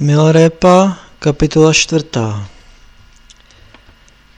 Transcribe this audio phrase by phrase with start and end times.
[0.00, 2.48] Milarépa, kapitola čtvrtá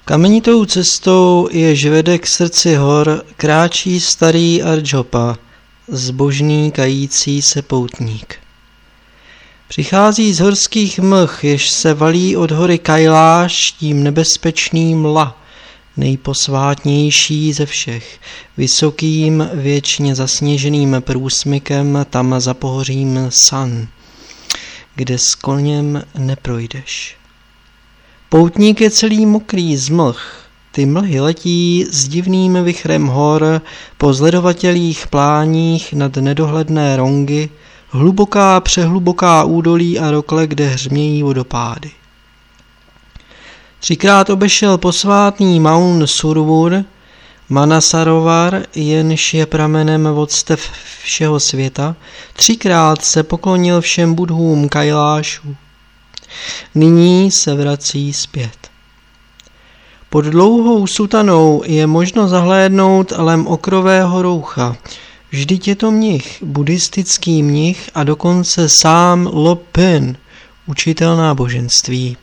[0.05, 5.37] Kamenitou cestou, jež vede k srdci hor, kráčí starý Arjopa,
[5.89, 8.37] zbožný kající se poutník.
[9.69, 15.43] Přichází z horských mlh, jež se valí od hory Kailáš tím nebezpečný mla,
[15.96, 18.20] nejposvátnější ze všech,
[18.57, 23.88] vysokým, věčně zasněženým průsmykem tam za pohořím San
[24.97, 27.16] kde s koněm neprojdeš.
[28.29, 33.62] Poutník je celý mokrý z mlh, ty mlhy letí s divným vychrem hor
[33.98, 37.48] po zledovatelých pláních nad nedohledné rongy,
[37.89, 41.91] hluboká přehluboká údolí a rokle, kde hřmějí vodopády.
[43.81, 46.84] Třikrát obešel posvátný Mount Survur,
[47.48, 50.70] Manasarovar, jenž je pramenem vodstev
[51.02, 51.96] všeho světa,
[52.32, 55.56] třikrát se poklonil všem budhům Kailášů.
[56.74, 58.70] Nyní se vrací zpět.
[60.11, 64.77] Pod dlouhou sutanou je možno zahlédnout lem okrového roucha.
[65.31, 70.16] Vždyť je to mnich, buddhistický mnich a dokonce sám Lopen,
[70.66, 72.16] učitel náboženství.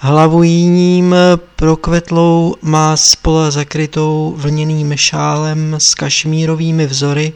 [0.00, 1.14] Hlavu jíním
[1.56, 7.32] prokvetlou má spola zakrytou vlněným šálem s kašmírovými vzory,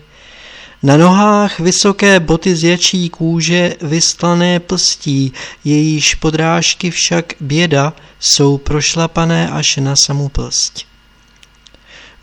[0.83, 5.33] na nohách vysoké boty z jačí kůže vystlané plstí,
[5.65, 10.85] jejíž podrážky však běda jsou prošlapané až na samu plst.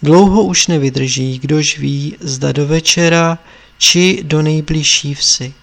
[0.03, 3.37] Dlouho už nevydrží, kdož ví, zda do večera
[3.77, 5.53] či do nejbližší vsi.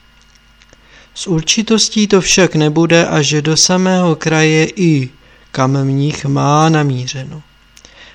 [1.16, 5.08] S určitostí to však nebude až do samého kraje I,
[5.50, 7.42] kam mních má namířeno.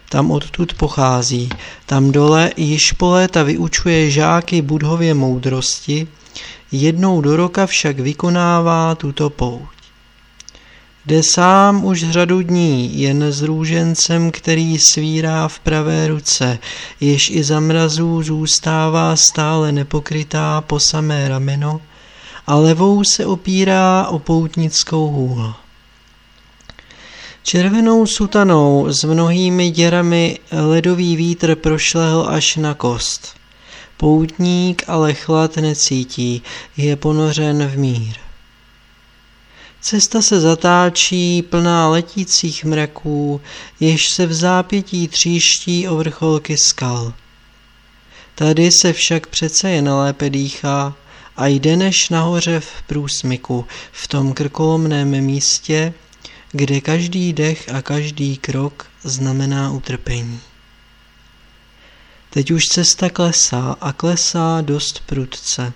[0.09, 1.49] Tam odtud pochází,
[1.85, 6.07] tam dole již po léta vyučuje žáky budhově moudrosti,
[6.71, 9.69] jednou do roka však vykonává tuto pouť.
[11.05, 16.59] Jde sám už řadu dní, jen s růžencem, který svírá v pravé ruce,
[16.99, 21.81] jež i za mrazů zůstává stále nepokrytá po samé rameno,
[22.47, 25.53] a levou se opírá o poutnickou hůl.
[27.43, 33.35] Červenou sutanou s mnohými děrami ledový vítr prošlehl až na kost.
[33.97, 36.41] Poutník ale chlad necítí,
[36.77, 38.15] je ponořen v mír.
[39.81, 43.41] Cesta se zatáčí plná letících mraků,
[43.79, 47.13] jež se v zápětí tříští o vrcholky skal.
[48.35, 50.95] Tady se však přece jen lépe dýchá,
[51.37, 55.93] a jde než nahoře v průsmyku, v tom krkolomném místě,
[56.51, 60.39] kde každý dech a každý krok znamená utrpení.
[62.29, 65.73] Teď už cesta klesá a klesá dost prudce.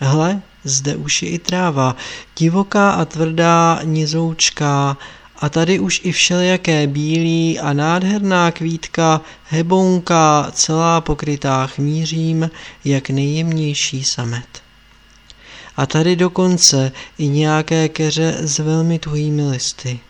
[0.00, 1.96] Hle, zde už je i tráva,
[2.36, 4.96] divoká a tvrdá, nizoučká,
[5.40, 12.50] a tady už i všelijaké bílí a nádherná kvítka, hebonka, celá pokrytá chmířím,
[12.84, 14.67] jak nejjemnější samet
[15.78, 20.00] a tady dokonce i nějaké keře s velmi tuhými listy.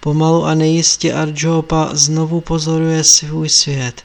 [0.00, 4.02] Pomalu a nejistě Arjopa znovu pozoruje svůj svět,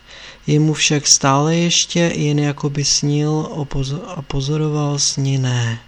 [0.47, 3.65] jemu však stále ještě jen jako by snil
[4.07, 5.79] a pozoroval sněné.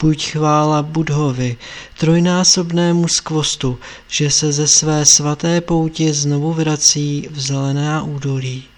[0.00, 1.56] Buď chvála Budhovi,
[1.98, 3.78] trojnásobnému skvostu,
[4.08, 8.69] že se ze své svaté pouti znovu vrací v zelená údolí.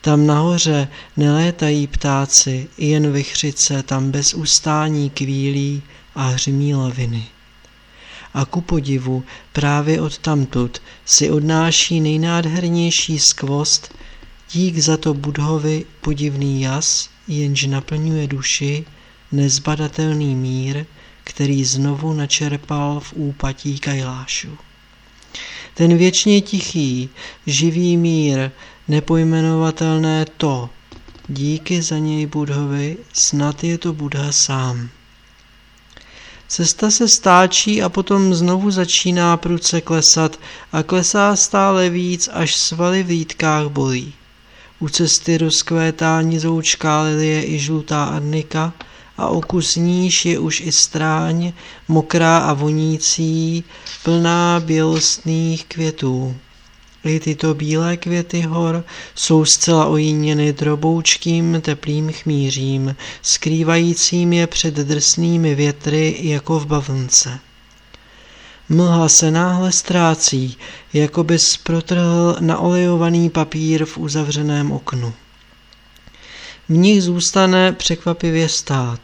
[0.00, 5.82] Tam nahoře nelétají ptáci, jen vychřice tam bez ustání kvílí
[6.14, 7.24] a hřmí laviny.
[8.34, 13.94] A ku podivu právě od tamtud si odnáší nejnádhernější skvost,
[14.52, 18.84] dík za to Budhovi podivný jas, jenž naplňuje duši,
[19.32, 20.84] nezbadatelný mír,
[21.24, 24.58] který znovu načerpal v úpatí Kajlášu.
[25.74, 27.08] Ten věčně tichý,
[27.46, 28.50] živý mír,
[28.90, 30.70] nepojmenovatelné to,
[31.28, 34.88] díky za něj Budhovi, snad je to Budha sám.
[36.48, 40.40] Cesta se stáčí a potom znovu začíná pruce klesat
[40.72, 44.12] a klesá stále víc, až svaly v lítkách bolí.
[44.80, 48.72] U cesty rozkvétá nizoučká lilie i žlutá arnika
[49.16, 51.52] a o kus níž je už i stráň,
[51.88, 53.64] mokrá a vonící,
[54.02, 56.36] plná bělostných květů.
[57.04, 65.54] I tyto bílé květy hor jsou zcela ojíněny droboučkým teplým chmířím, skrývajícím je před drsnými
[65.54, 67.38] větry jako v bavlnce.
[68.68, 70.56] Mlha se náhle ztrácí,
[70.92, 75.14] jako by protrhl naolejovaný papír v uzavřeném oknu.
[76.68, 79.00] V nich zůstane překvapivě stát.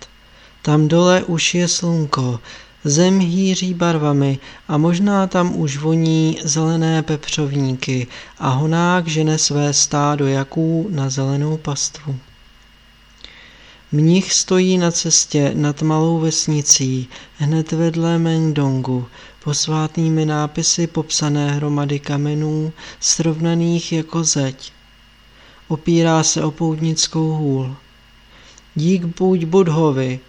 [0.62, 2.40] Tam dole už je slunko,
[2.86, 4.38] zem hýří barvami
[4.68, 8.06] a možná tam už voní zelené pepřovníky
[8.38, 12.16] a honák žene své stádo jaků na zelenou pastvu.
[13.92, 19.06] Mnich stojí na cestě nad malou vesnicí, hned vedle Mendongu,
[19.44, 24.72] posvátnými nápisy popsané hromady kamenů, srovnaných jako zeď.
[25.68, 27.76] Opírá se o poutnickou hůl.
[28.74, 30.20] Dík buď Budhovi,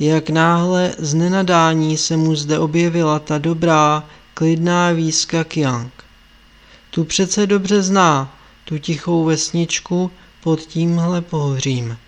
[0.00, 4.04] jak náhle z nenadání se mu zde objevila ta dobrá,
[4.34, 5.92] klidná výzka Kiang.
[6.90, 10.10] Tu přece dobře zná, tu tichou vesničku
[10.42, 11.98] pod tímhle pohořím.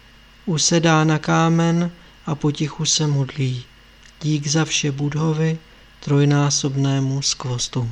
[0.47, 1.91] Usedá na kámen
[2.27, 3.65] a potichu se modlí.
[4.23, 5.59] Dík za vše Budhovi,
[6.01, 7.91] trojnásobnému skvostu.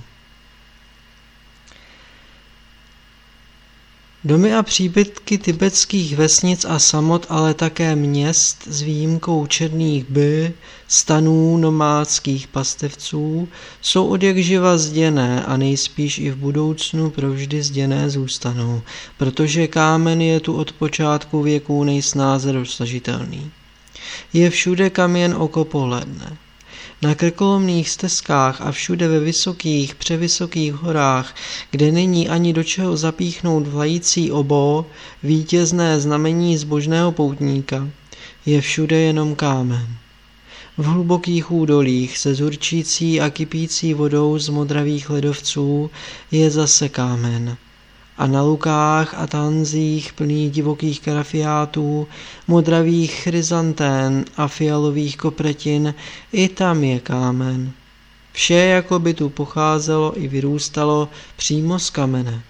[4.24, 10.54] Domy a příbytky tibetských vesnic a samot, ale také měst s výjimkou černých by,
[10.88, 13.48] stanů nomádských pastevců,
[13.82, 18.82] jsou od jak živa zděné a nejspíš i v budoucnu provždy zděné zůstanou,
[19.18, 23.50] protože kámen je tu od počátku věků nejsnáze dosažitelný.
[24.32, 26.36] Je všude, kam jen oko pohledne.
[27.02, 31.34] Na krkolomných stezkách a všude ve vysokých, převysokých horách,
[31.70, 34.86] kde není ani do čeho zapíchnout vlající obo,
[35.22, 37.88] vítězné znamení zbožného poutníka,
[38.46, 39.88] je všude jenom kámen.
[40.78, 45.90] V hlubokých údolích se zurčící a kypící vodou z modravých ledovců
[46.30, 47.56] je zase kámen–
[48.18, 52.08] a na lukách a tanzích plných divokých karafiátů,
[52.48, 55.94] modravých chryzantén a fialových kopretin,
[56.32, 57.72] i tam je kámen.
[58.32, 62.42] Vše jako by tu pocházelo i vyrůstalo přímo z kamene.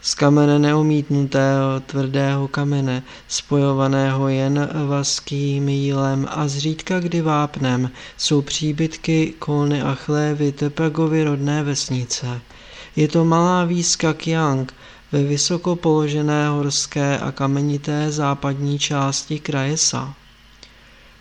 [0.00, 9.34] Z kamene neomítnutého tvrdého kamene, spojovaného jen vaským jílem a zřídka kdy vápnem, jsou příbytky
[9.38, 12.40] kolny a chlévy Tepagovy rodné vesnice–
[12.96, 14.72] je to malá výzka Kiang
[15.12, 20.14] ve vysoko položené horské a kamenité západní části kraje Sa.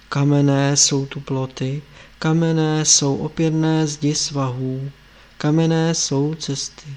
[0.09, 1.81] Kamenné jsou tu ploty,
[2.19, 4.91] kamenné jsou opěrné zdi svahů,
[5.37, 6.89] kamenné jsou cesty.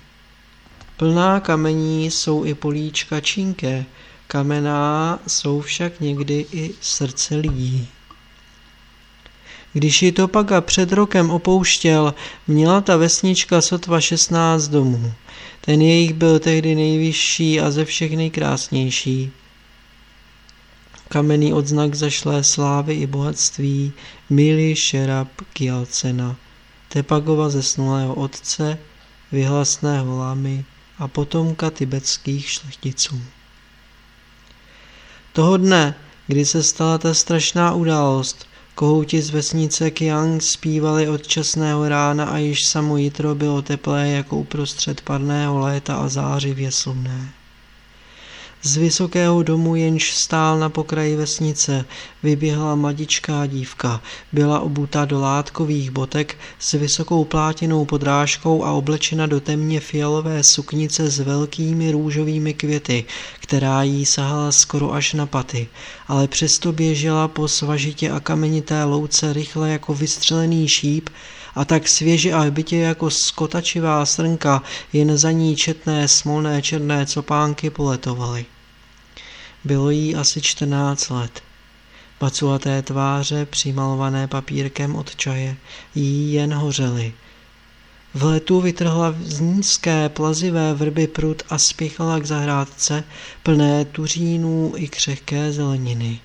[0.96, 3.84] Plná kamení jsou i políčka činké,
[4.26, 7.88] kamená jsou však někdy i srdce lidí.
[9.73, 12.15] Když ji Topaga před rokem opouštěl,
[12.47, 15.12] měla ta vesnička sotva 16 domů.
[15.61, 19.32] Ten jejich byl tehdy nejvyšší a ze všech nejkrásnější.
[21.09, 23.93] Kamenný odznak zašlé slávy i bohatství
[24.31, 26.37] Mili Šerab Kialcena,
[26.88, 28.79] Tepagova zesnulého otce,
[29.32, 30.64] vyhlasného lamy
[30.99, 33.23] a potomka tibetských šlechticů.
[35.32, 35.94] Toho dne,
[36.26, 38.48] kdy se stala ta strašná událost,
[38.78, 44.36] Kohouti z vesnice Kiang zpívali od časného rána a již samo jitro bylo teplé jako
[44.36, 47.28] uprostřed parného léta a zářivě slunné.
[48.62, 51.84] Z vysokého domu, jenž stál na pokraji vesnice,
[52.22, 54.00] vyběhla mladičká dívka.
[54.32, 61.10] Byla obuta do látkových botek s vysokou plátinou podrážkou a oblečena do temně fialové suknice
[61.10, 63.05] s velkými růžovými květy,
[63.40, 65.69] která jí sahala skoro až na paty,
[66.08, 71.09] ale přesto běžela po svažitě a kamenité louce rychle jako vystřelený šíp
[71.55, 74.62] a tak svěže a bytě jako skotačivá srnka,
[74.93, 78.47] jen za ní četné smolné černé copánky poletovaly.
[79.64, 81.43] Bylo jí asi 14 let.
[82.19, 85.57] Paculaté tváře, přimalované papírkem od čaje,
[85.95, 87.12] jí jen hořely.
[88.14, 93.05] V letu vytrhla z nízké plazivé vrby prut a spěchala k zahrádce,
[93.43, 96.21] plné tuřínů i křehké zeleniny.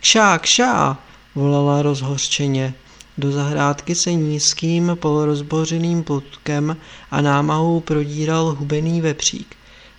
[0.00, 0.98] Kšá, kšá,
[1.34, 2.74] volala rozhořčeně.
[3.18, 6.76] Do zahrádky se nízkým polorozbořeným plotkem
[7.10, 9.56] a námahou prodíral hubený vepřík.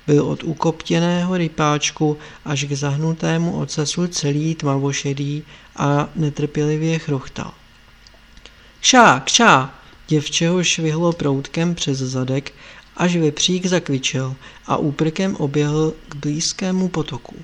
[0.08, 5.44] Byl od ukoptěného rypáčku až k zahnutému ocasu celý tmavošedý
[5.76, 7.54] a netrpělivě chrochtal.
[8.80, 9.76] Kšá, kšá,
[10.08, 12.54] děvče ho švihlo proutkem přes zadek,
[12.98, 14.36] až vepřík zakvičel
[14.68, 17.36] a úprkem oběhl k blízkému potoku.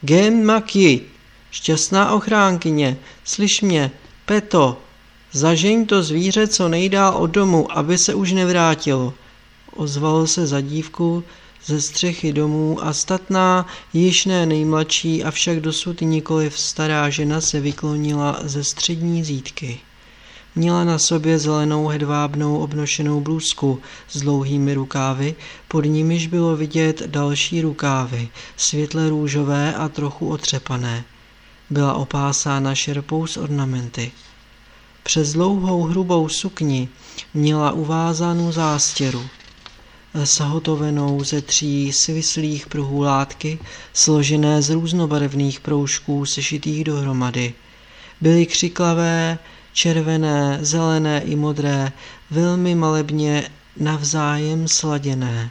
[0.00, 1.02] Gem Maki,
[1.50, 3.90] šťastná ochránkyně, slyš mě,
[4.30, 4.78] Peto,
[5.32, 9.14] zažeň to zvíře co nejdál od domu, aby se už nevrátilo.
[9.76, 11.24] Ozvalo se za dívku
[11.64, 18.38] ze střechy domů a statná, již ne nejmladší, avšak dosud nikoliv stará žena se vyklonila
[18.42, 19.80] ze střední zítky.
[20.54, 25.34] Měla na sobě zelenou hedvábnou obnošenou blůzku s dlouhými rukávy,
[25.68, 31.04] pod nimiž bylo vidět další rukávy, světle růžové a trochu otřepané.
[31.70, 34.12] Byla opásána šerpou s ornamenty.
[35.02, 36.88] Přes dlouhou hrubou sukni
[37.34, 39.26] měla uvázanou zástěru,
[40.14, 43.58] zahotovenou ze tří svislých pruhů látky,
[43.92, 47.54] složené z různobarevných proužků sešitých dohromady.
[48.20, 49.38] Byly křiklavé,
[49.72, 51.92] červené, zelené i modré,
[52.30, 55.50] velmi malebně navzájem sladěné.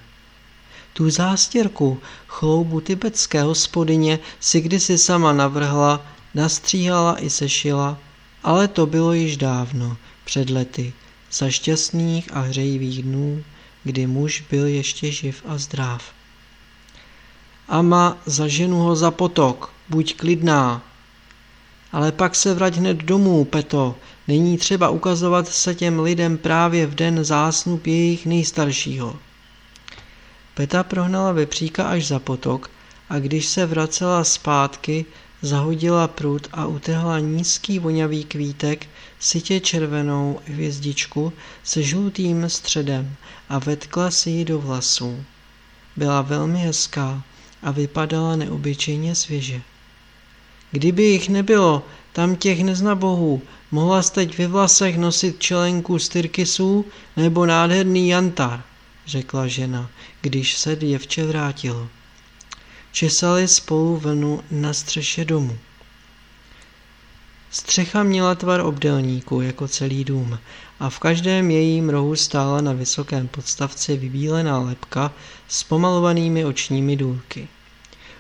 [0.94, 1.98] Tu zástěrku
[2.30, 6.06] chloubu tibetské hospodyně si kdysi sama navrhla,
[6.36, 7.98] nastříhala i sešila,
[8.44, 10.94] ale to bylo již dávno, před lety,
[11.32, 13.44] za šťastných a hřejivých dnů,
[13.84, 16.04] kdy muž byl ještě živ a zdrav.
[17.68, 20.82] Ama, zaženu ho za potok, buď klidná.
[21.92, 23.96] Ale pak se vrať hned domů, Peto,
[24.28, 29.20] není třeba ukazovat se těm lidem právě v den zásnup jejich nejstaršího.
[30.60, 32.72] Peta prohnala vepříka až za potok
[33.10, 35.06] a když se vracela zpátky,
[35.42, 38.88] zahodila prut a utrhla nízký vonavý kvítek,
[39.20, 43.16] sitě červenou hvězdičku se žlutým středem
[43.50, 45.24] a vetkla si ji do vlasů.
[45.96, 47.24] Byla velmi hezká
[47.64, 49.62] a vypadala neobyčejně svěže.
[50.72, 56.86] Kdyby jich nebylo, tam těch neznabohů, mohla teď ve vlasech nosit čelenku z tyrkysů
[57.18, 58.64] nebo nádherný jantar,
[59.10, 59.90] řekla žena,
[60.22, 61.88] když se děvče vrátilo.
[62.92, 65.58] Česali spolu vlnu na střeše domu.
[67.52, 70.40] Střecha měla tvar obdelníku jako celý dům
[70.80, 75.12] a v každém jejím rohu stála na vysokém podstavci vybílená lepka
[75.48, 77.48] s pomalovanými očními důlky.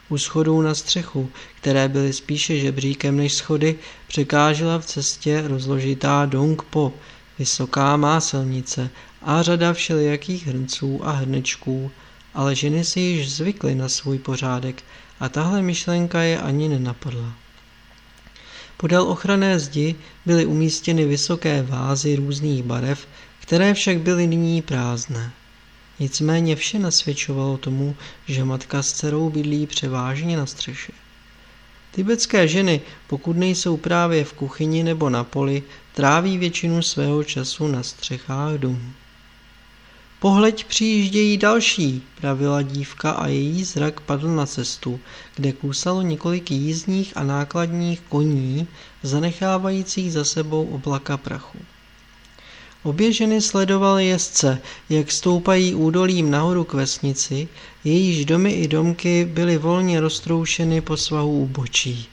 [0.10, 3.75] U schodů na střechu, které byly spíše žebříkem než schody,
[4.08, 6.93] překážela v cestě rozložitá dong po,
[7.39, 8.89] vysoká máselnice
[9.21, 11.91] a řada všelijakých hrnců a hrnečků,
[12.33, 14.83] ale ženy si již zvykly na svůj pořádek
[15.19, 17.33] a tahle myšlenka je ani nenapadla.
[18.77, 19.95] Podél ochranné zdi
[20.25, 23.07] byly umístěny vysoké vázy různých barev,
[23.41, 25.31] které však byly nyní prázdné.
[25.99, 27.95] Nicméně vše nasvědčovalo tomu,
[28.27, 30.91] že matka s dcerou bydlí převážně na střeše.
[31.91, 37.83] Tibetské ženy, pokud nejsou právě v kuchyni nebo na poli, tráví většinu svého času na
[37.83, 38.93] střechách domů.
[40.19, 44.99] Pohleď přijíždějí další, pravila dívka a její zrak padl na cestu,
[45.35, 48.67] kde kusalo několik jízdních a nákladních koní,
[49.03, 51.57] zanechávajících za sebou oblaka prachu.
[52.83, 57.47] Obě ženy sledovaly jezdce, jak stoupají údolím nahoru k vesnici,
[57.83, 62.07] jejíž domy i domky byly volně roztroušeny po svahu úbočí.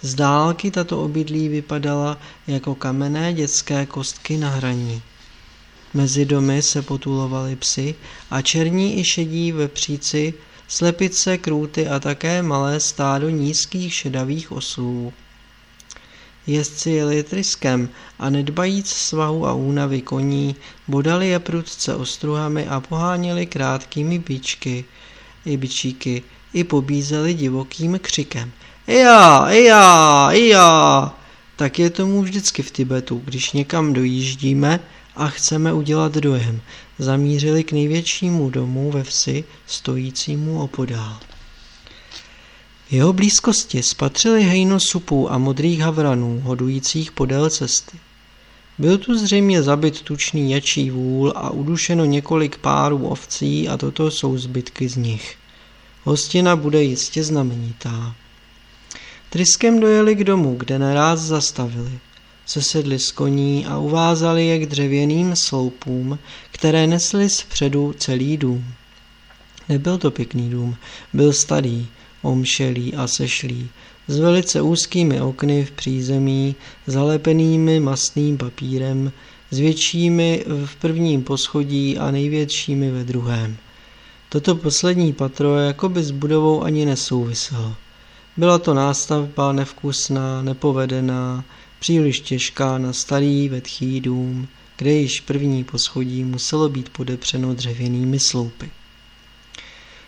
[0.00, 5.02] Z dálky tato obydlí vypadala jako kamenné dětské kostky na hraní.
[5.96, 7.94] Mezi domy se potulovali psy
[8.30, 10.34] a černí i šedí vepříci,
[10.68, 15.12] slepice, krůty a také malé stádo nízkých šedavých oslů.
[16.46, 17.88] Jezdci jeli tryskem
[18.18, 20.56] a nedbajíc svahu a únavy koní,
[20.88, 24.84] bodali je prudce ostruhami a poháněli krátkými bíčky
[25.44, 26.22] i bičíky,
[26.52, 28.52] i pobízeli divokým křikem.
[28.86, 31.14] Ija, ija, ija!
[31.56, 34.80] Tak je tomu vždycky v Tibetu, když někam dojíždíme
[35.16, 36.60] a chceme udělat dojem.
[36.98, 41.18] Zamířili k největšímu domu ve vsi, stojícímu opodál.
[42.88, 47.98] V jeho blízkosti spatřili hejno supů a modrých havranů, hodujících podél cesty.
[48.78, 54.38] Byl tu zřejmě zabit tučný jačí vůl a udušeno několik párů ovcí a toto jsou
[54.38, 55.36] zbytky z nich.
[56.04, 58.14] Hostina bude jistě znamenitá.
[59.30, 61.98] Tryskem dojeli k domu, kde naráz zastavili.
[62.46, 66.18] Sesedli z koní a uvázali je k dřevěným sloupům,
[66.50, 68.64] které nesly zpředu celý dům.
[69.68, 70.76] Nebyl to pěkný dům,
[71.12, 71.86] byl starý,
[72.22, 73.68] omšelý a sešlý,
[74.08, 76.54] s velice úzkými okny v přízemí,
[76.86, 79.12] zalepenými masným papírem,
[79.50, 83.56] s většími v prvním poschodí a největšími ve druhém.
[84.28, 87.74] Toto poslední patro jako by s budovou ani nesouviselo.
[88.36, 91.44] Byla to nástavba nevkusná, nepovedená,
[91.78, 98.70] příliš těžká na starý vetchý dům, kde již první poschodí muselo být podepřeno dřevěnými sloupy.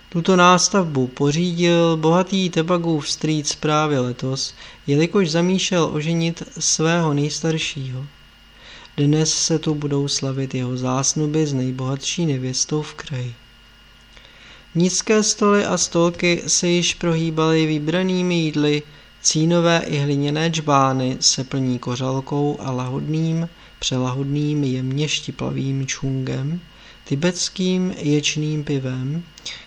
[0.08, 4.54] Tuto nástavbu pořídil bohatý Tebagův strýc právě letos,
[4.86, 8.06] jelikož zamýšlel oženit svého nejstaršího.
[8.96, 13.34] Dnes se tu budou slavit jeho zásnuby s nejbohatší nevěstou v kraji.
[14.74, 18.82] Nízké stoly a stolky se již prohýbaly vybranými jídly,
[19.22, 23.48] cínové i hliněné džbány se plní kořalkou a lahodným,
[23.78, 26.60] přelahodným jemně štiplavým čungem,
[27.04, 29.22] tibetským ječným pivem,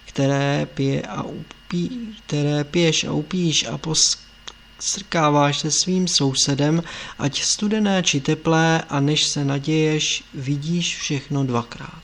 [0.05, 3.79] které, pije a upí, které piješ a upíš a
[4.79, 6.83] strkáváš se svým sousedem,
[7.19, 12.01] ať studené či teplé, a než se naděješ, vidíš všechno dvakrát.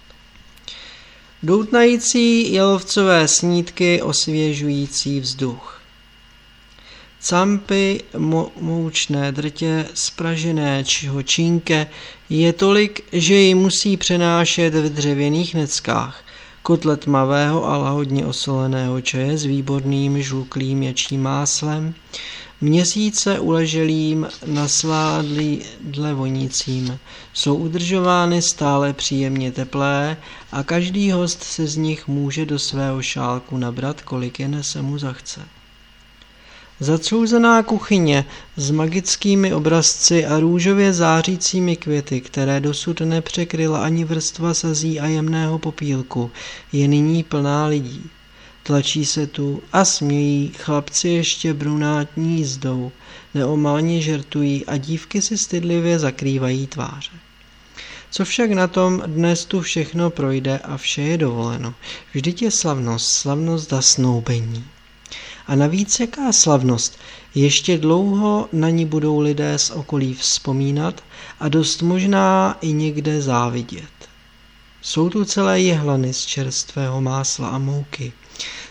[1.44, 5.77] Doutnající jelovcové snídky osvěžující vzduch.
[7.30, 11.88] Campy, mo- moučné drtě, spražené či hočínke
[12.30, 16.24] je tolik, že ji musí přenášet v dřevěných neckách.
[16.64, 21.94] Kotle tmavého a lahodně osoleného čaje s výborným žluklým jačím máslem,
[22.62, 27.00] měsíce uleželým nasládlý dle vonícím.
[27.34, 30.18] Jsou udržovány stále příjemně teplé
[30.52, 34.98] a každý host se z nich může do svého šálku nabrat, kolik jen se mu
[34.98, 35.57] zachce.
[36.80, 45.00] Zacouzená kuchyně s magickými obrazci a růžově zářícími květy, které dosud nepřekryla ani vrstva sazí
[45.00, 46.32] a jemného popílku,
[46.72, 48.10] je nyní plná lidí.
[48.64, 52.92] Tlačí se tu a smějí, chlapci ještě brunátní jízdou,
[53.34, 57.12] neomálně žertují a dívky si stydlivě zakrývají tváře.
[58.12, 61.74] Co však na tom dnes tu všechno projde a vše je dovoleno.
[62.14, 64.66] Vždyť je slavnost, slavnost zasnoubení.
[65.48, 67.00] A navíc jaká slavnost,
[67.36, 71.04] ještě dlouho na ní budou lidé z okolí vzpomínat
[71.40, 73.90] a dost možná i někde závidět.
[74.82, 78.14] Jsou tu celé jehlany z čerstvého másla a mouky.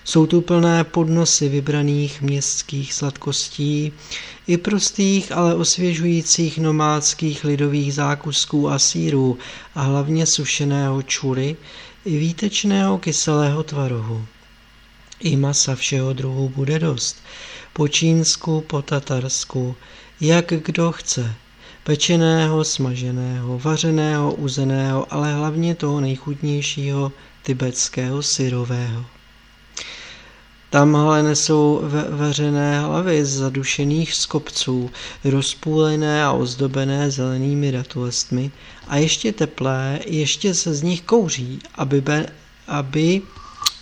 [0.04, 3.92] Jsou tu plné podnosy vybraných městských sladkostí,
[4.46, 9.38] i prostých, ale osvěžujících nomádských lidových zákusků a sírů
[9.74, 11.56] a hlavně sušeného čury
[12.04, 14.26] i výtečného kyselého tvarohu.
[15.20, 17.16] I masa všeho druhu bude dost.
[17.72, 19.76] Po čínsku, po tatarsku,
[20.20, 21.34] jak kdo chce.
[21.84, 29.04] Pečeného, smaženého, vařeného, uzeného, ale hlavně toho nejchutnějšího tibetského syrového.
[30.70, 34.90] Tamhle nesou vařené hlavy z zadušených skopců,
[35.24, 38.50] rozpůlené a ozdobené zelenými ratolestmi
[38.88, 42.26] a ještě teplé, ještě se z nich kouří, aby, be,
[42.68, 43.22] aby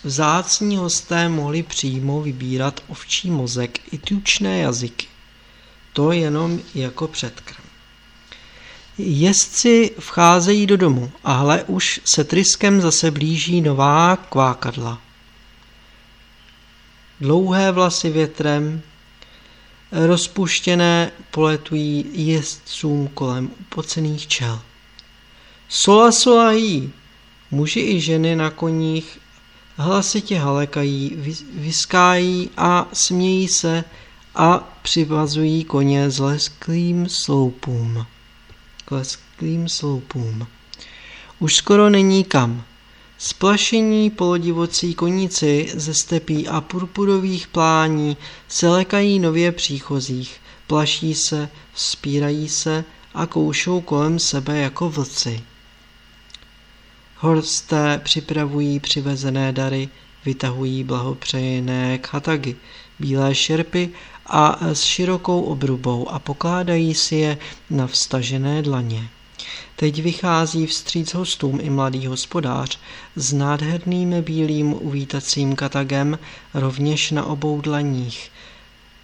[0.04, 5.06] Vzácní hosté mohli přímo vybírat ovčí mozek i tučné jazyky.
[5.92, 7.64] To jenom jako předkrm.
[8.98, 15.00] Jezdci vcházejí do domu a hle už se tryskem zase blíží nová kvákadla.
[17.20, 18.82] Dlouhé vlasy větrem,
[19.92, 24.62] rozpuštěné poletují jezdcům kolem upocených čel.
[25.68, 26.92] Sola sola jí,
[27.50, 29.18] muži i ženy na koních
[29.76, 31.16] hlasitě halekají,
[31.54, 33.84] vyskájí a smějí se
[34.34, 38.06] a přivazují koně s lesklým sloupům.
[38.84, 40.46] K lesklým sloupům.
[41.38, 42.64] Už skoro není kam.
[43.18, 48.16] Splašení polodivocí koníci ze stepí a purpurových plání
[48.48, 52.84] se lekají nově příchozích, plaší se, spírají se
[53.14, 55.42] a koušou kolem sebe jako vlci.
[57.24, 59.88] Horsté připravují přivezené dary,
[60.24, 62.56] vytahují blahopřejené khatagy,
[62.98, 63.90] bílé šerpy
[64.26, 67.38] a s širokou obrubou a pokládají si je
[67.70, 69.08] na vstažené dlaně.
[69.76, 72.78] Teď vychází vstříc hostům i mladý hospodář
[73.16, 76.18] s nádherným bílým uvítacím katagem
[76.54, 78.30] rovněž na obou dlaních.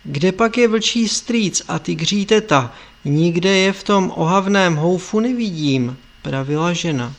[0.05, 2.73] Kde pak je vlčí strýc a tygří teta?
[3.05, 7.15] Nikde je v tom ohavném houfu nevidím, pravila žena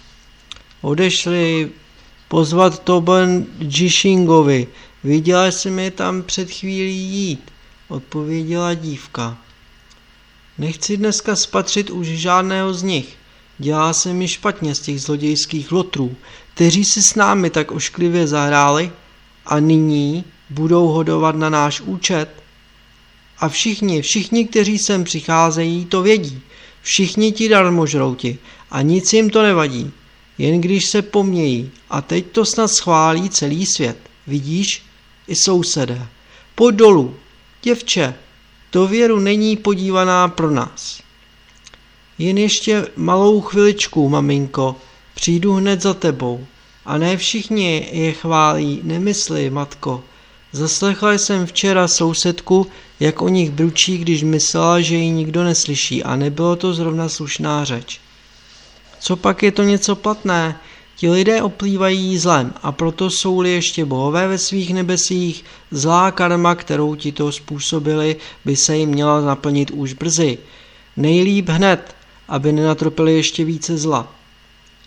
[0.81, 1.69] odešli
[2.27, 4.67] pozvat Toben Jishingovi.
[5.03, 7.51] Viděla jsem je tam před chvílí jít,
[7.87, 9.37] odpověděla dívka.
[10.57, 13.17] Nechci dneska spatřit už žádného z nich.
[13.57, 16.15] Dělá se mi špatně z těch zlodějských lotrů,
[16.53, 18.91] kteří si s námi tak ošklivě zahráli
[19.45, 22.29] a nyní budou hodovat na náš účet.
[23.39, 26.41] A všichni, všichni, kteří sem přicházejí, to vědí.
[26.81, 28.37] Všichni ti darmožrouti
[28.71, 29.91] a nic jim to nevadí
[30.41, 33.97] jen když se pomějí a teď to snad schválí celý svět.
[34.27, 34.83] Vidíš?
[35.27, 36.07] I sousedé.
[36.55, 37.15] Pojď dolů.
[37.61, 38.13] Děvče,
[38.69, 41.01] to věru není podívaná pro nás.
[42.17, 44.75] Jen ještě malou chviličku, maminko,
[45.15, 46.45] přijdu hned za tebou.
[46.85, 50.03] A ne všichni je chválí, nemysli, matko.
[50.51, 52.67] Zaslechla jsem včera sousedku,
[52.99, 57.65] jak o nich bručí, když myslela, že ji nikdo neslyší a nebylo to zrovna slušná
[57.65, 57.99] řeč.
[59.01, 60.59] Co pak je to něco platné?
[60.95, 66.95] Ti lidé oplývají zlem a proto jsou-li ještě bohové ve svých nebesích, zlá karma, kterou
[66.95, 70.37] ti to způsobili, by se jim měla naplnit už brzy.
[70.97, 71.95] Nejlíp hned,
[72.27, 74.15] aby nenatropili ještě více zla.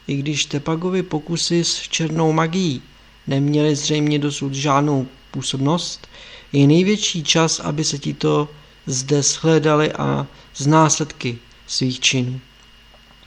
[0.06, 2.82] I když Tepagovi pokusy s černou magií
[3.26, 6.08] neměly zřejmě dosud žádnou působnost,
[6.52, 8.48] je největší čas, aby se ti to
[8.86, 12.40] zde shledali a z následky svých činů.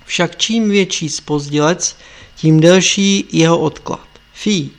[0.07, 1.97] Však čím větší spozdilec,
[2.35, 4.07] tím delší jeho odklad.
[4.33, 4.71] Fí,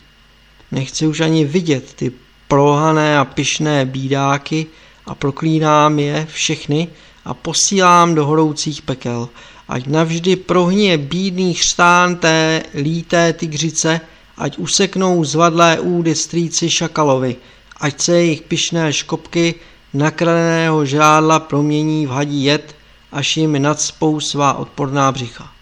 [0.73, 2.13] nechci už ani vidět ty
[2.49, 4.67] prohané a pyšné bídáky
[5.07, 6.89] a proklínám je všechny
[7.25, 9.29] a posílám do horoucích pekel,
[9.69, 14.01] ať navždy prohně bídný chřtán té líté tygřice,
[14.37, 17.37] ať useknou zvadlé údy strýci šakalovi,
[17.81, 19.55] ať se jejich pyšné škopky
[19.95, 22.78] nakradeného žrádla promění v hadí jed,
[23.13, 25.53] až jim nadspou svá odporná břicha.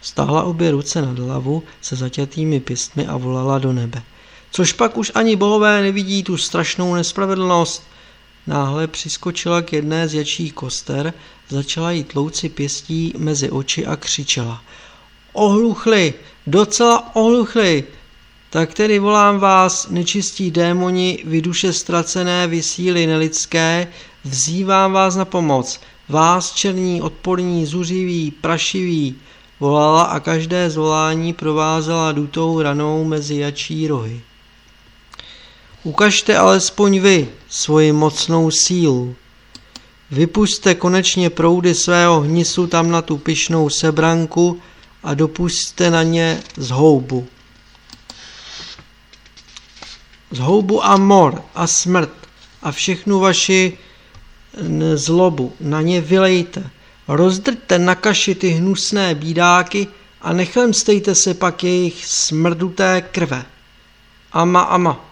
[0.00, 4.02] Stáhla obě ruce nad hlavu se zaťatými pěstmi a volala do nebe.
[4.50, 7.82] Což pak už ani bohové nevidí tu strašnou nespravedlnost.
[8.46, 11.14] Náhle přiskočila k jedné z jačích koster,
[11.48, 14.62] začala jí tlouci pěstí mezi oči a křičela.
[15.32, 16.14] Ohluchli,
[16.46, 17.84] docela ohluchli,
[18.50, 23.88] tak tedy volám vás, nečistí démoni, vy duše ztracené, vy síly nelidské,
[24.24, 29.16] vzývám vás na pomoc, vás černí, odporní, zuřiví, prašiví,
[29.60, 34.20] volala a každé zvolání provázela dutou ranou mezi jačí rohy.
[35.82, 39.14] Ukažte alespoň vy svoji mocnou sílu.
[40.10, 44.60] Vypuste konečně proudy svého hnisu tam na tu pyšnou sebranku
[45.02, 47.26] a dopuste na ně zhoubu.
[50.30, 52.10] Zhoubu a mor a smrt
[52.62, 53.78] a všechnu vaši
[54.94, 56.70] zlobu na ně vylejte.
[57.08, 59.86] Rozdrťte na kaši ty hnusné bídáky
[60.20, 63.44] a nechlemstejte se pak jejich smrduté krve.
[64.32, 65.04] Ama, ama,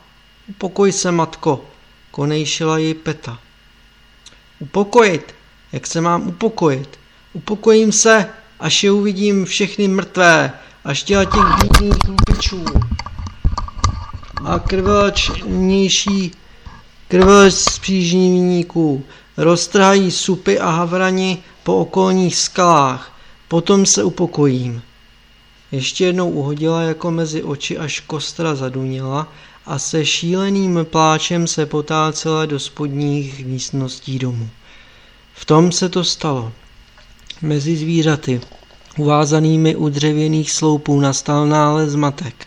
[0.49, 1.65] upokoj se, matko,
[2.11, 3.39] konejšila jej Peta.
[4.59, 5.35] Upokojit?
[5.73, 6.99] Jak se mám upokojit?
[7.33, 8.29] Upokojím se,
[8.61, 10.53] až je uvidím všechny mrtvé,
[10.85, 12.65] až těla těch bídných lupičů.
[14.45, 16.33] A krvelčnější
[17.09, 19.05] krvelč z příživníků
[19.37, 23.13] roztrhají supy a havrani po okolních skalách,
[23.49, 24.83] potom se upokojím.
[25.73, 29.33] Ještě jednou uhodila jako mezi oči, až kostra zaduněla
[29.67, 34.49] a se šíleným pláčem se potácela do spodních místností domu.
[35.35, 36.53] V tom se to stalo.
[37.43, 38.41] Mezi zvířaty,
[38.99, 42.47] uvázanými u dřevěných sloupů, nastal nález zmatek.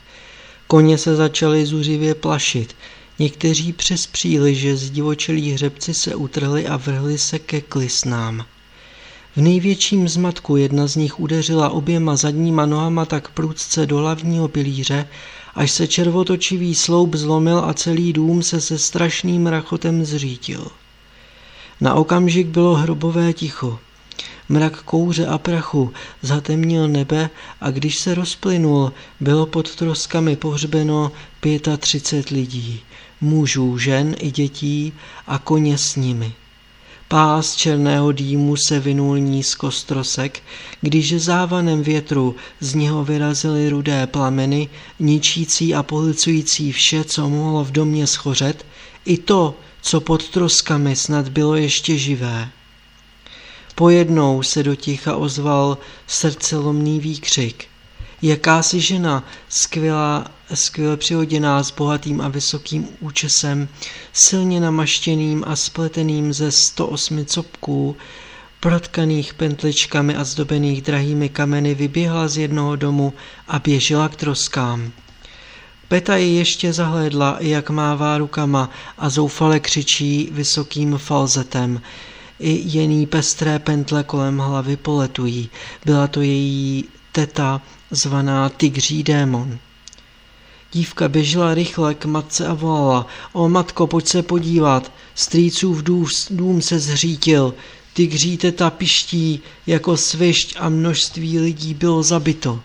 [0.67, 2.75] Koně se začaly zuřivě plašit,
[3.19, 8.45] někteří přes příliže zdivočelí hřebci se utrhli a vrhli se ke klisnám.
[9.35, 15.07] V největším zmatku jedna z nich udeřila oběma zadníma nohama tak prudce do hlavního pilíře,
[15.55, 20.67] až se červotočivý sloup zlomil a celý dům se se strašným rachotem zřítil.
[21.81, 23.79] Na okamžik bylo hrobové ticho.
[24.49, 27.29] Mrak kouře a prachu zatemnil nebe
[27.61, 31.11] a když se rozplynul, bylo pod troskami pohřbeno
[31.77, 32.81] 35 lidí,
[33.21, 34.93] mužů, žen i dětí
[35.27, 36.33] a koně s nimi.
[37.07, 40.43] Pás černého dýmu se vynul nízko strosek,
[40.81, 47.71] když závanem větru z něho vyrazily rudé plameny, ničící a pohlcující vše, co mohlo v
[47.71, 48.65] domě schořet,
[49.05, 52.49] i to, co pod troskami snad bylo ještě živé.
[53.75, 55.77] Pojednou se do ticha ozval
[56.07, 57.67] srdcelomný výkřik.
[58.21, 60.25] Jakási žena, skvělá,
[60.55, 63.67] skvěle přihoděná s bohatým a vysokým účesem,
[64.13, 67.95] silně namaštěným a spleteným ze 108 copků,
[68.59, 73.13] protkaných pentličkami a zdobených drahými kameny, vyběhla z jednoho domu
[73.47, 74.91] a běžela k troskám.
[75.87, 81.81] Peta ji ještě zahlédla, jak mává rukama a zoufale křičí vysokým falzetem.
[82.39, 85.49] I jený pestré pentle kolem hlavy poletují.
[85.85, 89.59] Byla to její teta, zvaná Tygří démon.
[90.71, 93.07] Dívka běžela rychle k matce a volala.
[93.33, 94.91] O matko, pojď se podívat.
[95.15, 95.83] Strýcův
[96.29, 97.53] dům se zhřítil.
[97.93, 102.59] Tygří teta piští jako svišť a množství lidí bylo zabito.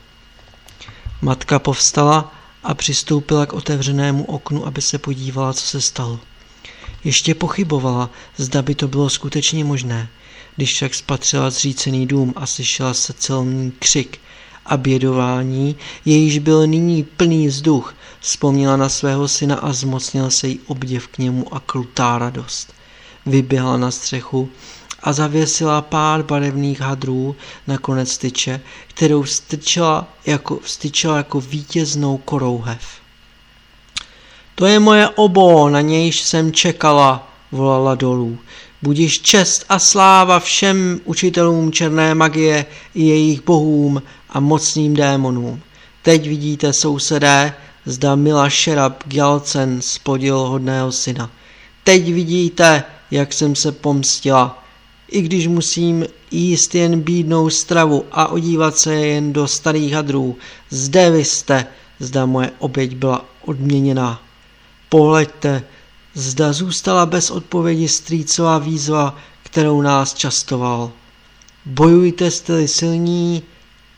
[1.22, 6.20] Matka povstala a přistoupila k otevřenému oknu, aby se podívala, co se stalo.
[7.04, 10.08] Ještě pochybovala, zda by to bylo skutečně možné.
[10.56, 14.18] Když však spatřila zřícený dům a slyšela se celný křik
[14.66, 20.60] a bědování, jejíž byl nyní plný vzduch, vzpomněla na svého syna a zmocnil se jí
[20.66, 22.72] obdiv k němu a krutá radost.
[23.26, 24.48] Vyběhla na střechu
[25.02, 32.82] a zavěsila pár barevných hadrů na konec tyče, kterou vstyčila jako, vstyčila jako vítěznou korouhev.
[34.54, 38.38] To je moje obo, na nějž jsem čekala, volala dolů.
[38.84, 45.60] Budiš čest a sláva všem učitelům černé magie i jejich bohům a mocným démonům.
[46.02, 47.54] Teď vidíte, sousedé,
[47.86, 51.30] zda Mila Šerab Gjalcen spodil hodného syna.
[51.84, 54.64] Teď vidíte, jak jsem se pomstila.
[55.08, 60.36] I když musím jíst jen bídnou stravu a odívat se jen do starých hadrů,
[60.70, 61.66] zde vy jste,
[62.00, 64.22] zda moje oběť byla odměněná.
[64.88, 65.64] Pohleďte,
[66.14, 70.92] zda zůstala bez odpovědi strýcová výzva, kterou nás častoval.
[71.66, 73.42] Bojujte jste silní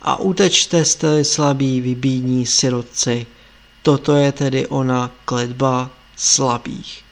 [0.03, 3.27] a utečte jste slabí vybídní sirotci.
[3.83, 7.05] Toto je tedy ona kledba slabých.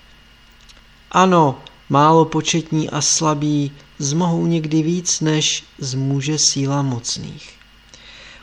[1.10, 7.52] Ano, málo početní a slabí zmohou někdy víc, než zmůže síla mocných.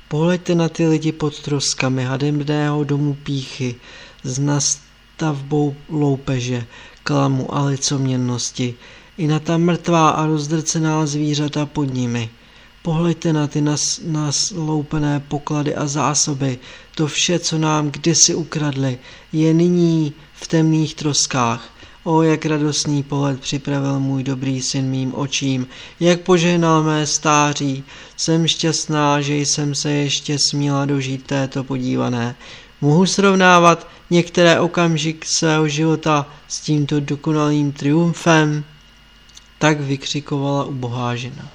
[0.08, 3.76] Pohleďte na ty lidi pod troskami hademného domu píchy
[4.24, 4.40] s
[5.22, 6.66] nastavbou loupeže,
[7.04, 8.76] klamu a licoměrnosti,
[9.18, 12.30] i na ta mrtvá a rozdrcená zvířata pod nimi.
[12.82, 16.60] Pohleďte na ty nas, nasloupené poklady a zásoby.
[16.96, 18.98] To vše, co nám kdysi ukradli,
[19.34, 21.70] je nyní v temných troskách.
[22.04, 25.68] O, jak radostný pohled připravil můj dobrý syn mým očím,
[26.00, 27.84] jak požehnal mé stáří.
[28.18, 32.36] Jsem šťastná, že jsem se ještě směla dožít této podívané.
[32.82, 38.64] Mohu srovnávat některé okamžik svého života s tímto dokonalým triumfem?
[39.58, 41.52] Tak vykřikovala ubohá žena.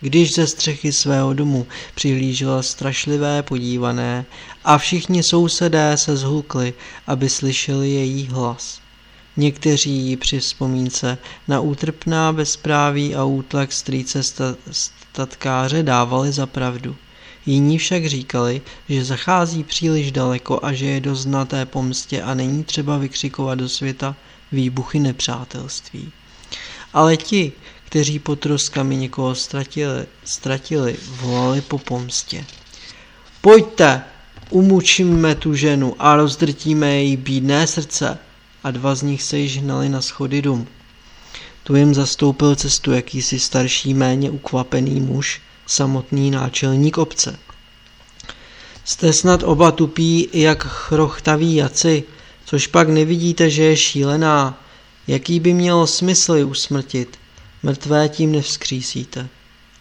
[0.00, 4.24] Když ze střechy svého domu přihlížela strašlivé podívané
[4.64, 6.74] a všichni sousedé se zhulkli,
[7.06, 8.80] aby slyšeli její hlas.
[9.36, 14.20] Někteří ji při vzpomínce na útrpná bezpráví a útlak strýce
[14.70, 16.96] statkáře dávali za pravdu.
[17.46, 22.64] Jiní však říkali, že zachází příliš daleko a že je dost znaté pomstě a není
[22.64, 24.16] třeba vykřikovat do světa
[24.52, 26.12] výbuchy nepřátelství.
[26.92, 27.52] Ale ti,
[27.84, 32.44] kteří pod troskami někoho ztratili, ztratili, volali po pomstě.
[33.40, 34.02] Pojďte,
[34.50, 38.18] umučíme tu ženu a rozdrtíme její bídné srdce.
[38.64, 40.66] A dva z nich se již hnali na schody dům.
[41.62, 47.38] Tu jim zastoupil cestu jakýsi starší méně ukvapený muž, samotný náčelník obce.
[48.84, 52.04] Jste snad oba tupí jak chrochtaví jaci,
[52.44, 54.62] což pak nevidíte, že je šílená.
[55.06, 57.18] Jaký by mělo smysl ji usmrtit?
[57.62, 59.28] Mrtvé tím nevzkřísíte.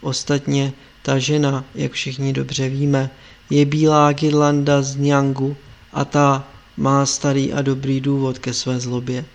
[0.02, 3.10] Ostatně ta žena, jak všichni dobře víme,
[3.50, 5.58] je bílá Girlanda z Nyangu
[5.94, 9.26] a ta má starý a dobrý důvod ke své zlobě.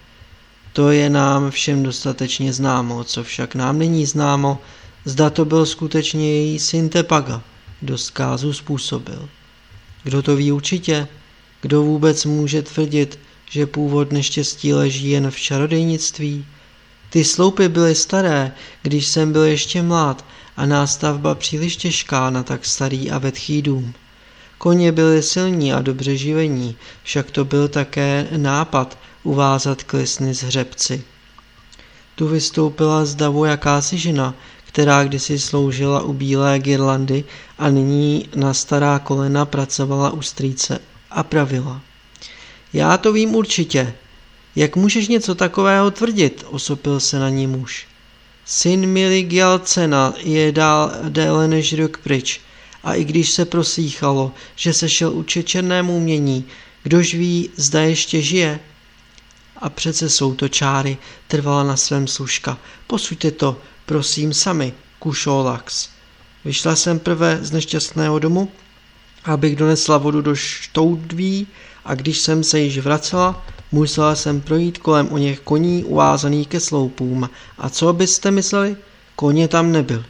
[0.73, 4.59] To je nám všem dostatečně známo, co však nám není známo,
[5.05, 7.43] zda to byl skutečně její syn Tepaga,
[7.81, 9.29] kdo zkázu způsobil.
[10.03, 11.09] Kdo to ví určitě?
[11.61, 13.19] Kdo vůbec může tvrdit,
[13.51, 16.47] že původ neštěstí leží jen v čarodejnictví?
[17.11, 20.25] Ty sloupy byly staré, když jsem byl ještě mlád
[20.57, 23.95] a nástavba příliš těžká na tak starý a vetchý dům.
[24.59, 31.05] Koně byly silní a dobře živení, však to byl také nápad uvázat klisny z hřebci.
[32.15, 34.35] Tu vystoupila z davu jakási žena,
[34.71, 37.25] která kdysi sloužila u bílé girlandy
[37.59, 40.79] a nyní na stará kolena pracovala u strýce
[41.11, 41.81] a pravila.
[42.73, 43.95] Já to vím určitě,
[44.57, 47.87] jak můžeš něco takového tvrdit, osopil se na ní muž.
[48.45, 52.41] Syn Mili Gjalcena je dál déle než rok pryč
[52.85, 56.45] a i když se prosíchalo, že se šel učit černému umění,
[56.83, 58.61] kdož ví, zda ještě žije?
[59.61, 62.59] A přece jsou to čáry, trvala na svém služka.
[62.87, 65.89] Posuďte to, prosím, sami, kušolax.
[66.45, 68.53] Vyšla jsem prvé z nešťastného domu,
[69.25, 71.47] abych donesla vodu do štoudví
[71.85, 76.61] a když jsem se již vracela, Musela jsem projít kolem o něch koní uvázaných ke
[76.61, 77.31] sloupům.
[77.59, 78.77] A co byste mysleli?
[79.17, 80.05] Koně tam nebyl.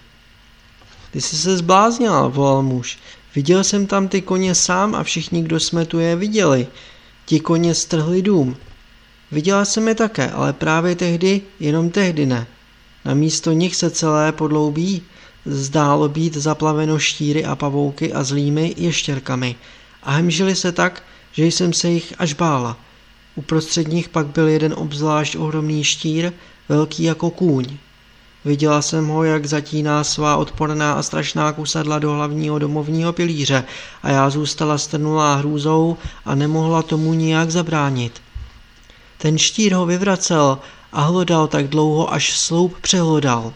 [1.10, 2.98] Ty jsi se zbláznila, volal muž.
[3.34, 6.66] Viděl jsem tam ty koně sám a všichni, kdo jsme tu je viděli.
[7.26, 8.56] Ti koně strhli dům.
[9.32, 12.46] Viděla jsem je také, ale právě tehdy, jenom tehdy ne.
[13.04, 15.02] Na místo nich se celé podloubí
[15.46, 19.56] zdálo být zaplaveno štíry a pavouky a zlými ještěrkami
[20.02, 22.76] a hemžili se tak, že jsem se jich až bála.
[23.34, 26.32] Uprostřed nich pak byl jeden obzvlášť ohromný štír,
[26.68, 27.66] velký jako kůň.
[28.44, 33.64] Viděla jsem ho, jak zatíná svá odporná a strašná kusadla do hlavního domovního pilíře
[34.02, 38.12] a já zůstala strnulá hrůzou a nemohla tomu nijak zabránit.
[39.22, 40.58] Ten štír ho vyvracel
[40.92, 43.52] a hlodal tak dlouho, až sloup přehlodal.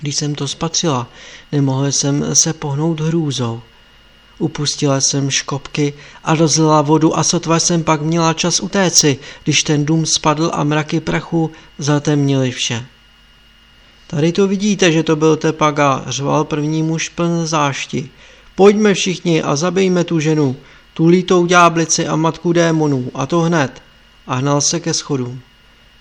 [0.00, 1.06] Když jsem to spatřila,
[1.52, 3.62] nemohla jsem se pohnout hrůzou.
[4.38, 5.94] Upustila jsem škopky
[6.24, 10.64] a rozlila vodu a sotva jsem pak měla čas utéci, když ten dům spadl a
[10.64, 12.86] mraky prachu zatemnily vše.
[14.06, 18.10] Tady to vidíte, že to byl Tepaga, řval první muž pln zášti.
[18.54, 20.56] Pojďme všichni a zabijme tu ženu,
[20.94, 23.82] tu lítou ďáblici a matku démonů, a to hned.
[24.26, 25.40] A hnal se ke schodům.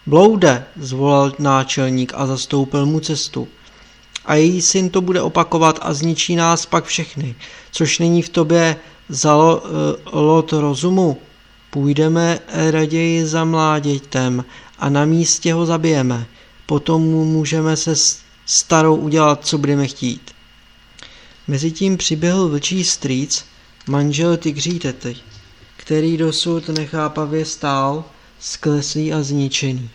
[0.05, 3.47] Bloude, zvolal náčelník a zastoupil mu cestu.
[4.25, 7.35] A její syn to bude opakovat a zničí nás pak všechny,
[7.71, 8.75] což není v tobě
[9.09, 11.17] zalo, uh, lot rozumu.
[11.69, 12.39] Půjdeme
[12.71, 14.45] raději za mládětem
[14.79, 16.25] a na místě ho zabijeme.
[16.65, 17.93] Potom můžeme se
[18.45, 20.31] starou udělat, co budeme chtít.
[21.47, 23.45] Mezitím přiběhl vlčí strýc,
[23.87, 25.15] manžel tygří tety,
[25.77, 28.03] který dosud nechápavě stál,
[28.39, 29.89] skleslý a zničený.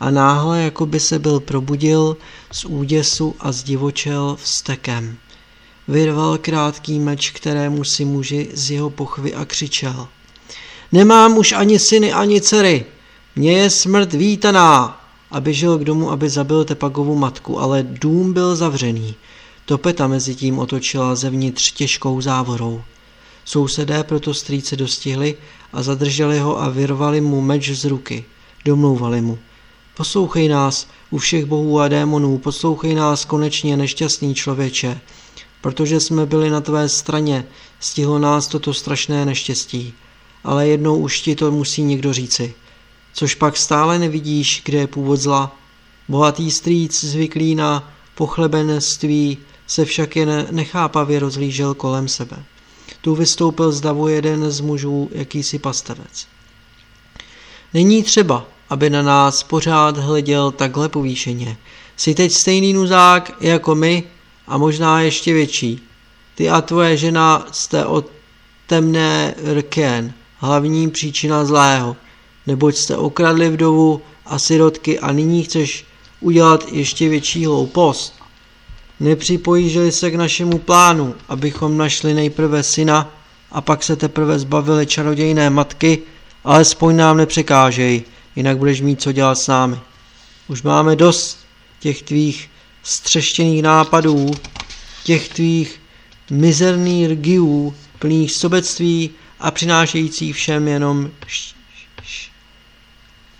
[0.00, 2.16] A náhle, jako by se byl probudil
[2.52, 5.16] z úděsu a zdivočel vstekem.
[5.88, 10.08] Vyrval krátký meč, kterému si muži z jeho pochvy a křičel.
[10.92, 12.84] Nemám už ani syny, ani dcery.
[13.36, 15.00] Mně je smrt vítaná.
[15.30, 19.14] A běžel k domu, aby zabil Tepagovu matku, ale dům byl zavřený.
[19.64, 22.82] Topeta mezi tím otočila zevnitř těžkou závorou.
[23.46, 25.36] Sousedé proto strýce dostihli
[25.72, 28.24] a zadrželi ho a vyrvali mu meč z ruky.
[28.64, 29.38] Domlouvali mu.
[29.96, 35.00] Poslouchej nás, u všech bohů a démonů, poslouchej nás konečně, nešťastný člověče,
[35.60, 37.46] protože jsme byli na tvé straně,
[37.80, 39.94] stihlo nás toto strašné neštěstí.
[40.44, 42.54] Ale jednou už ti to musí někdo říci.
[43.12, 45.56] Což pak stále nevidíš, kde je původ zla.
[46.08, 52.44] Bohatý strýc zvyklý na pochlebenství se však jen nechápavě rozlížel kolem sebe.
[53.06, 56.26] Tu vystoupil z davu jeden z mužů, jakýsi pastevec.
[57.74, 61.56] Není třeba, aby na nás pořád hleděl takhle povýšeně.
[61.96, 64.04] Jsi teď stejný nuzák jako my
[64.46, 65.80] a možná ještě větší.
[66.34, 68.06] Ty a tvoje žena jste od
[68.66, 71.96] temné rkén, hlavní příčina zlého,
[72.46, 75.84] neboť jste okradli vdovu a sirotky a nyní chceš
[76.20, 78.15] udělat ještě větší hloupost.
[79.00, 83.12] Nepřipojížili se k našemu plánu, abychom našli nejprve syna
[83.52, 85.98] a pak se teprve zbavili čarodějné matky,
[86.44, 88.02] alespoň nám nepřekážej,
[88.36, 89.76] jinak budeš mít co dělat s námi.
[90.48, 91.38] Už máme dost
[91.80, 92.50] těch tvých
[92.82, 94.30] střeštěných nápadů,
[95.04, 95.80] těch tvých
[96.30, 101.10] mizerných rgiů, plných sobectví a přinášejících všem jenom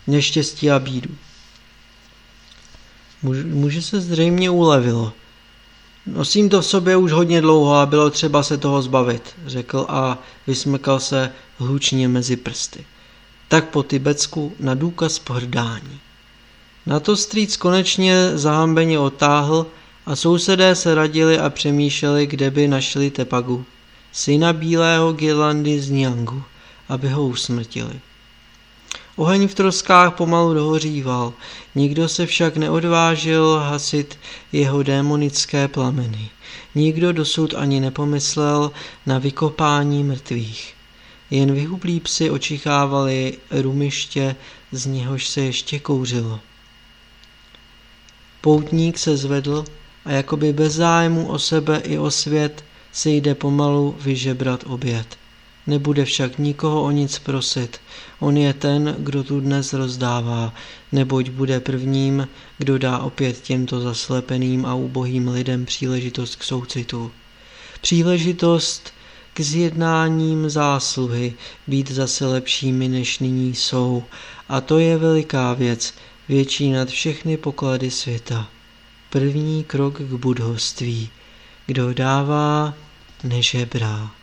[0.07, 1.11] neštěstí a bídu.
[3.45, 5.13] Muže se zřejmě ulevilo.
[6.07, 10.19] Nosím to v sobě už hodně dlouho a bylo třeba se toho zbavit, řekl a
[10.47, 12.85] vysmykal se hlučně mezi prsty.
[13.49, 16.01] Tak po tibetsku na důkaz pohrdání.
[16.87, 19.67] Na to strýc konečně zahambeně otáhl
[20.07, 23.65] a sousedé se radili a přemýšleli, kde by našli Tepagu,
[24.13, 26.43] syna bílého Gilandy z Niangu,
[26.89, 28.01] aby ho usmrtili.
[29.17, 31.33] Oheň v troskách pomalu dohoříval,
[31.75, 34.19] nikdo se však neodvážil hasit
[34.53, 36.31] jeho démonické plameny.
[36.75, 38.73] Nikdo dosud ani nepomyslel
[39.07, 40.75] na vykopání mrtvých.
[41.31, 44.37] Jen vyhublí psi očichávali rumiště,
[44.73, 46.41] z něhož se ještě kouřilo.
[48.41, 49.65] Poutník se zvedl
[50.05, 55.19] a jakoby bez zájmu o sebe i o svět si jde pomalu vyžebrat oběd.
[55.67, 57.81] Nebude však nikoho o nic prosit.
[58.21, 60.55] On je ten, kdo tu dnes rozdává,
[60.93, 67.13] neboť bude prvním, kdo dá opět těmto zaslepeným a ubohým lidem příležitost k soucitu.
[67.81, 68.93] Příležitost
[69.35, 71.35] k zjednáním zásluhy,
[71.67, 74.05] být zase lepšími, než nyní jsou.
[74.49, 75.95] A to je veliká věc,
[76.29, 78.49] větší nad všechny poklady světa.
[79.11, 81.11] První krok k budhoství.
[81.67, 82.75] Kdo dává,
[83.25, 84.16] nežebrá.